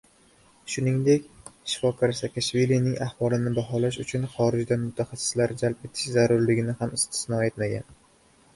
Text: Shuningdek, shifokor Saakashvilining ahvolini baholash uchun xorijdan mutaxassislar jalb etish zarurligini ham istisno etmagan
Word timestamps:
Shuningdek, 0.75 1.25
shifokor 1.73 2.13
Saakashvilining 2.19 2.95
ahvolini 3.07 3.53
baholash 3.59 4.01
uchun 4.07 4.25
xorijdan 4.33 4.83
mutaxassislar 4.89 5.57
jalb 5.63 5.87
etish 5.91 6.17
zarurligini 6.17 6.79
ham 6.81 6.97
istisno 7.01 7.47
etmagan 7.53 7.89